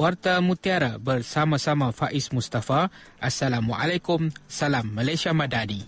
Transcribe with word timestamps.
Warta 0.00 0.40
Mutiara 0.40 0.96
bersama-sama 0.96 1.92
Faiz 1.92 2.32
Mustafa. 2.32 2.88
Assalamualaikum. 3.20 4.32
Salam 4.48 4.96
Malaysia 4.96 5.36
Madani. 5.36 5.84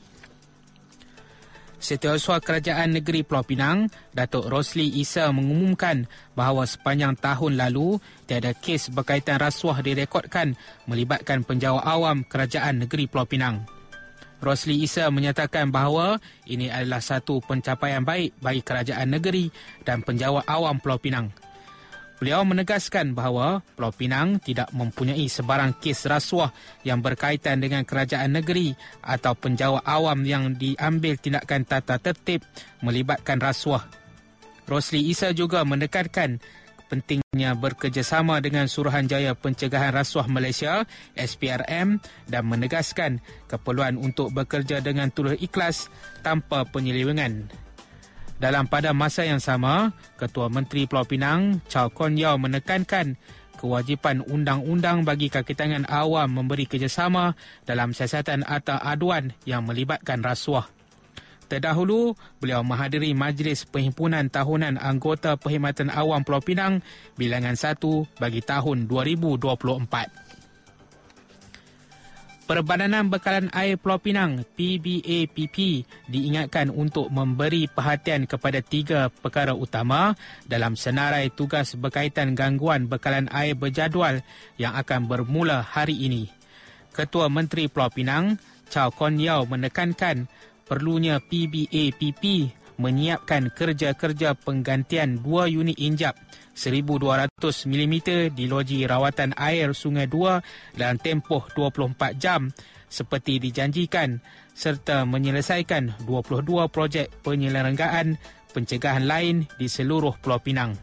Setiausaha 1.80 2.45
Kerajaan 2.45 2.93
Negeri 2.93 3.25
Pulau 3.25 3.40
Pinang, 3.40 3.89
Datuk 4.12 4.53
Rosli 4.53 5.00
Isa 5.00 5.32
mengumumkan 5.32 6.04
bahawa 6.36 6.68
sepanjang 6.68 7.17
tahun 7.17 7.57
lalu 7.57 8.04
tiada 8.29 8.53
kes 8.53 8.93
berkaitan 8.93 9.40
rasuah 9.40 9.80
direkodkan 9.80 10.61
melibatkan 10.85 11.40
penjawat 11.40 11.81
awam 11.81 12.21
Kerajaan 12.29 12.85
Negeri 12.85 13.08
Pulau 13.08 13.25
Pinang. 13.25 13.64
Rosli 14.44 14.85
Isa 14.85 15.08
menyatakan 15.08 15.72
bahawa 15.72 16.21
ini 16.44 16.68
adalah 16.68 17.00
satu 17.00 17.40
pencapaian 17.40 18.04
baik 18.04 18.36
bagi 18.44 18.61
kerajaan 18.61 19.08
negeri 19.08 19.49
dan 19.89 20.04
penjawat 20.04 20.44
awam 20.44 20.76
Pulau 20.85 21.00
Pinang. 21.00 21.32
Beliau 22.22 22.46
menegaskan 22.46 23.18
bahawa 23.18 23.67
Pulau 23.75 23.90
Pinang 23.90 24.39
tidak 24.39 24.71
mempunyai 24.71 25.26
sebarang 25.26 25.82
kes 25.82 26.07
rasuah 26.07 26.54
yang 26.86 27.03
berkaitan 27.03 27.58
dengan 27.58 27.82
kerajaan 27.82 28.39
negeri 28.39 28.79
atau 29.03 29.35
penjawat 29.35 29.82
awam 29.82 30.22
yang 30.22 30.54
diambil 30.54 31.18
tindakan 31.18 31.67
tata 31.67 31.98
tertib 31.98 32.47
melibatkan 32.78 33.42
rasuah. 33.42 33.91
Rosli 34.70 35.11
Isa 35.11 35.34
juga 35.34 35.67
menekankan 35.67 36.39
pentingnya 36.86 37.58
bekerjasama 37.58 38.39
dengan 38.39 38.70
Suruhanjaya 38.70 39.34
Pencegahan 39.34 39.91
Rasuah 39.91 40.31
Malaysia 40.31 40.86
SPRM 41.19 41.98
dan 42.31 42.42
menegaskan 42.47 43.19
keperluan 43.50 43.98
untuk 43.98 44.31
bekerja 44.31 44.78
dengan 44.78 45.11
tulus 45.11 45.42
ikhlas 45.42 45.91
tanpa 46.23 46.70
penyelewengan. 46.70 47.50
Dalam 48.42 48.67
pada 48.67 48.91
masa 48.91 49.23
yang 49.23 49.39
sama, 49.39 49.95
Ketua 50.19 50.51
Menteri 50.51 50.91
Pulau 50.91 51.07
Pinang, 51.07 51.62
Chow 51.71 51.87
Kon 51.95 52.19
Yao 52.19 52.35
menekankan 52.43 53.15
kewajipan 53.55 54.19
undang-undang 54.27 55.07
bagi 55.07 55.31
kakitangan 55.31 55.87
awam 55.87 56.43
memberi 56.43 56.67
kerjasama 56.67 57.39
dalam 57.62 57.95
siasatan 57.95 58.43
atau 58.43 58.83
aduan 58.83 59.31
yang 59.47 59.62
melibatkan 59.62 60.19
rasuah. 60.27 60.67
Terdahulu, 61.47 62.19
beliau 62.43 62.67
menghadiri 62.67 63.15
Majlis 63.15 63.62
Perhimpunan 63.71 64.27
Tahunan 64.27 64.75
Anggota 64.75 65.39
Perkhidmatan 65.39 65.95
Awam 65.95 66.27
Pulau 66.27 66.43
Pinang 66.43 66.83
bilangan 67.15 67.55
1 67.55 67.79
bagi 68.19 68.43
tahun 68.43 68.91
2024. 68.91 70.42
Perbadanan 72.53 73.08
Bekalan 73.08 73.48
Air 73.56 73.81
Pulau 73.81 73.97
Pinang 73.97 74.45
PBAPP 74.45 75.89
diingatkan 76.05 76.69
untuk 76.69 77.09
memberi 77.09 77.64
perhatian 77.64 78.28
kepada 78.28 78.61
tiga 78.61 79.09
perkara 79.09 79.56
utama 79.56 80.12
dalam 80.44 80.77
senarai 80.77 81.33
tugas 81.33 81.72
berkaitan 81.72 82.36
gangguan 82.36 82.92
bekalan 82.92 83.33
air 83.33 83.56
berjadual 83.56 84.20
yang 84.61 84.77
akan 84.77 85.09
bermula 85.09 85.64
hari 85.64 85.97
ini. 85.97 86.28
Ketua 86.92 87.33
Menteri 87.33 87.72
Pulau 87.72 87.89
Pinang, 87.89 88.36
Chow 88.69 88.92
Kon 88.92 89.16
Yao 89.16 89.48
menekankan 89.48 90.28
perlunya 90.69 91.25
PBAPP 91.25 92.53
menyiapkan 92.77 93.53
kerja-kerja 93.53 94.37
penggantian 94.39 95.20
dua 95.20 95.48
unit 95.48 95.77
injap 95.77 96.17
1200 96.53 97.28
mm 97.69 97.95
di 98.37 98.45
loji 98.45 98.84
rawatan 98.84 99.33
air 99.37 99.73
Sungai 99.73 100.09
Dua 100.09 100.41
dalam 100.77 101.00
tempoh 101.00 101.48
24 101.56 102.17
jam 102.20 102.53
seperti 102.93 103.41
dijanjikan 103.41 104.20
serta 104.53 105.09
menyelesaikan 105.09 106.05
22 106.05 106.69
projek 106.69 107.09
penyelenggaraan 107.25 108.20
pencegahan 108.53 109.09
lain 109.09 109.48
di 109.56 109.65
seluruh 109.65 110.20
Pulau 110.20 110.45
Pinang. 110.45 110.77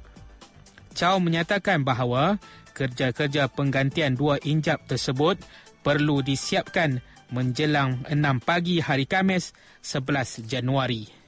Chow 0.97 1.21
menyatakan 1.21 1.85
bahawa 1.85 2.41
kerja-kerja 2.73 3.45
penggantian 3.53 4.17
dua 4.17 4.41
injap 4.41 4.89
tersebut 4.89 5.37
perlu 5.85 6.25
disiapkan 6.25 6.97
menjelang 7.29 8.01
6 8.09 8.17
pagi 8.41 8.81
hari 8.81 9.05
Kamis 9.05 9.53
11 9.85 10.49
Januari. 10.49 11.18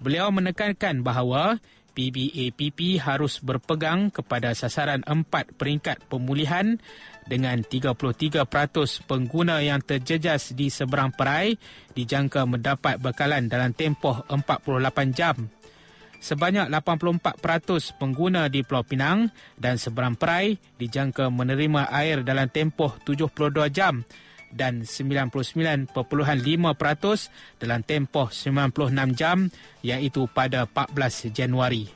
Beliau 0.00 0.28
menekankan 0.28 1.00
bahawa 1.00 1.60
PBAPP 1.96 3.00
harus 3.00 3.40
berpegang 3.40 4.12
kepada 4.12 4.52
sasaran 4.52 5.00
empat 5.08 5.56
peringkat 5.56 6.04
pemulihan 6.12 6.76
dengan 7.24 7.64
33% 7.64 8.44
pengguna 9.08 9.64
yang 9.64 9.80
terjejas 9.80 10.52
di 10.52 10.68
seberang 10.68 11.16
perai 11.16 11.56
dijangka 11.96 12.44
mendapat 12.44 13.00
bekalan 13.00 13.48
dalam 13.48 13.72
tempoh 13.72 14.20
48 14.28 15.16
jam. 15.16 15.48
Sebanyak 16.20 16.68
84% 16.72 17.96
pengguna 17.96 18.48
di 18.52 18.60
Pulau 18.60 18.84
Pinang 18.84 19.32
dan 19.56 19.80
seberang 19.80 20.16
perai 20.20 20.56
dijangka 20.76 21.32
menerima 21.32 21.88
air 21.92 22.20
dalam 22.24 22.48
tempoh 22.52 22.92
72 23.04 23.72
jam 23.72 24.04
dan 24.52 24.86
99.5% 24.86 25.94
dalam 27.58 27.80
tempoh 27.82 28.28
96 28.30 29.18
jam 29.18 29.46
iaitu 29.82 30.26
pada 30.30 30.66
14 30.70 31.30
Januari. 31.34 31.88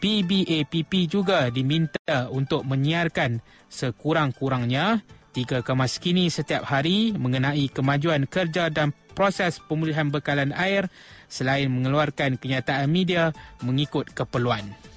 PBAPP 0.00 0.92
juga 1.12 1.52
diminta 1.52 2.32
untuk 2.32 2.64
menyiarkan 2.64 3.44
sekurang-kurangnya 3.68 5.04
tiga 5.36 5.60
kemas 5.60 6.00
kini 6.00 6.32
setiap 6.32 6.66
hari 6.66 7.12
mengenai 7.14 7.68
kemajuan 7.70 8.24
kerja 8.24 8.72
dan 8.72 8.96
proses 9.12 9.60
pemulihan 9.68 10.08
bekalan 10.08 10.56
air 10.56 10.88
selain 11.28 11.68
mengeluarkan 11.68 12.40
kenyataan 12.40 12.88
media 12.88 13.30
mengikut 13.60 14.10
keperluan. 14.16 14.89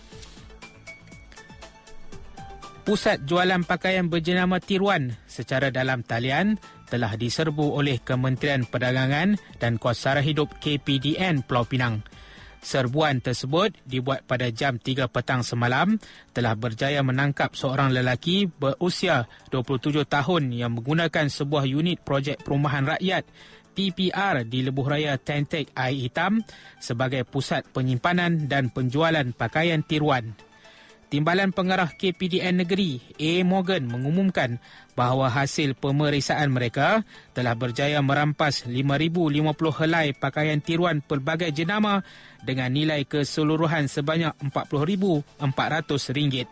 Pusat 2.84 3.24
jualan 3.24 3.64
pakaian 3.64 4.12
berjenama 4.12 4.60
Tiruan 4.60 5.16
secara 5.24 5.72
dalam 5.72 6.04
talian 6.04 6.60
telah 6.92 7.16
diserbu 7.16 7.80
oleh 7.80 8.04
Kementerian 8.04 8.68
Perdagangan 8.68 9.40
dan 9.56 9.80
Kuasara 9.80 10.20
Hidup 10.20 10.60
KPDN 10.60 11.48
Pulau 11.48 11.64
Pinang. 11.64 12.04
Serbuan 12.60 13.24
tersebut 13.24 13.72
dibuat 13.88 14.28
pada 14.28 14.52
jam 14.52 14.76
3 14.84 15.08
petang 15.08 15.48
semalam 15.48 15.96
telah 16.36 16.60
berjaya 16.60 17.00
menangkap 17.00 17.56
seorang 17.56 17.96
lelaki 17.96 18.52
berusia 18.52 19.32
27 19.48 20.04
tahun 20.04 20.52
yang 20.52 20.76
menggunakan 20.76 21.32
sebuah 21.32 21.64
unit 21.64 22.04
projek 22.04 22.44
perumahan 22.44 22.84
rakyat 22.84 23.24
PPR 23.80 24.44
di 24.44 24.60
Lebuh 24.60 24.92
Raya 24.92 25.16
Tentek 25.16 25.72
Air 25.72 26.04
Hitam 26.04 26.44
sebagai 26.84 27.24
pusat 27.24 27.64
penyimpanan 27.72 28.52
dan 28.52 28.76
penjualan 28.76 29.32
pakaian 29.32 29.80
tiruan. 29.88 30.36
Timbalan 31.14 31.54
Pengarah 31.54 31.94
KPDN 31.94 32.66
Negeri 32.66 32.98
A. 33.22 33.46
Morgan 33.46 33.86
mengumumkan 33.86 34.58
bahawa 34.98 35.30
hasil 35.30 35.78
pemeriksaan 35.78 36.50
mereka 36.50 37.06
telah 37.38 37.54
berjaya 37.54 38.02
merampas 38.02 38.66
5,050 38.66 39.30
helai 39.78 40.18
pakaian 40.18 40.58
tiruan 40.58 41.06
pelbagai 41.06 41.54
jenama 41.54 42.02
dengan 42.42 42.74
nilai 42.74 43.06
keseluruhan 43.06 43.86
sebanyak 43.86 44.34
RM40,400. 44.42 46.50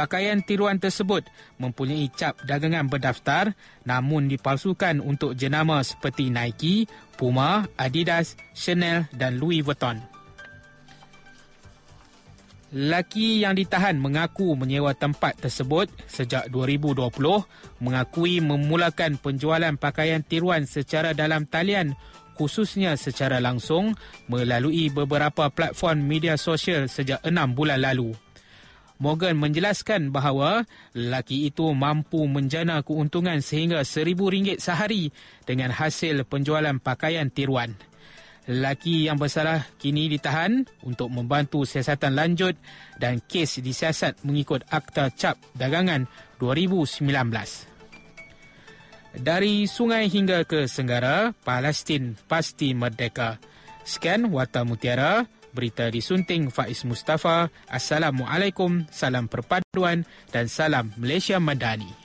Pakaian 0.00 0.40
tiruan 0.40 0.80
tersebut 0.80 1.28
mempunyai 1.60 2.08
cap 2.08 2.40
dagangan 2.48 2.88
berdaftar 2.88 3.52
namun 3.84 4.32
dipalsukan 4.32 5.04
untuk 5.04 5.36
jenama 5.36 5.84
seperti 5.84 6.32
Nike, 6.32 6.88
Puma, 7.20 7.68
Adidas, 7.76 8.32
Chanel 8.56 9.12
dan 9.12 9.36
Louis 9.36 9.60
Vuitton. 9.60 10.11
Lelaki 12.72 13.44
yang 13.44 13.52
ditahan 13.52 14.00
mengaku 14.00 14.56
menyewa 14.56 14.96
tempat 14.96 15.36
tersebut 15.36 15.92
sejak 16.08 16.48
2020 16.48 17.12
mengakui 17.84 18.40
memulakan 18.40 19.20
penjualan 19.20 19.76
pakaian 19.76 20.24
tiruan 20.24 20.64
secara 20.64 21.12
dalam 21.12 21.44
talian 21.44 21.92
khususnya 22.32 22.96
secara 22.96 23.44
langsung 23.44 23.92
melalui 24.24 24.88
beberapa 24.88 25.52
platform 25.52 26.00
media 26.00 26.40
sosial 26.40 26.88
sejak 26.88 27.20
enam 27.28 27.52
bulan 27.52 27.84
lalu. 27.84 28.16
Morgan 29.02 29.36
menjelaskan 29.36 30.08
bahawa 30.14 30.64
lelaki 30.96 31.52
itu 31.52 31.68
mampu 31.76 32.24
menjana 32.24 32.80
keuntungan 32.80 33.42
sehingga 33.44 33.84
RM1,000 33.84 34.62
sehari 34.62 35.12
dengan 35.44 35.74
hasil 35.74 36.24
penjualan 36.24 36.78
pakaian 36.80 37.28
tiruan. 37.28 37.76
Lelaki 38.50 39.06
yang 39.06 39.22
bersalah 39.22 39.70
kini 39.78 40.10
ditahan 40.10 40.66
untuk 40.82 41.14
membantu 41.14 41.62
siasatan 41.62 42.18
lanjut 42.18 42.58
dan 42.98 43.22
kes 43.22 43.62
disiasat 43.62 44.26
mengikut 44.26 44.66
Akta 44.66 45.14
Cap 45.14 45.38
Dagangan 45.54 46.10
2019. 46.42 47.06
Dari 49.12 49.70
sungai 49.70 50.10
hingga 50.10 50.42
ke 50.42 50.66
Senggara, 50.66 51.30
Palestin 51.46 52.18
pasti 52.26 52.74
merdeka. 52.74 53.38
Sekian 53.86 54.26
Warta 54.34 54.66
Mutiara, 54.66 55.22
berita 55.54 55.86
disunting 55.92 56.50
Faiz 56.50 56.82
Mustafa. 56.82 57.46
Assalamualaikum, 57.70 58.88
salam 58.90 59.30
perpaduan 59.30 60.02
dan 60.34 60.50
salam 60.50 60.90
Malaysia 60.98 61.38
Madani. 61.38 62.01